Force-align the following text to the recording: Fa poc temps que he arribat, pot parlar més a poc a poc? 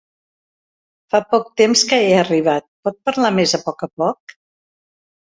Fa 1.15 1.19
poc 1.33 1.43
temps 1.61 1.83
que 1.91 1.99
he 2.05 2.15
arribat, 2.21 2.65
pot 2.87 2.97
parlar 3.09 3.31
més 3.41 3.53
a 3.57 3.61
poc 3.67 3.85
a 3.87 3.91
poc? 4.03 4.35